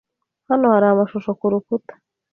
Hano 0.49 0.65
hari 0.73 0.85
amashusho 0.89 1.31
kurukuta. 1.39 1.93